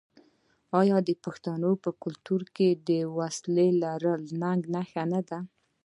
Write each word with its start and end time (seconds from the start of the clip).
آیا 0.79 0.97
د 1.07 1.09
پښتنو 1.23 1.71
په 1.83 1.89
کلتور 2.03 2.41
کې 2.55 2.69
د 2.89 2.89
وسلې 3.17 3.67
لرل 3.83 4.19
د 4.27 4.31
ننګ 4.41 4.61
نښه 4.73 5.03
نه 5.11 5.21
ده؟ 5.29 5.39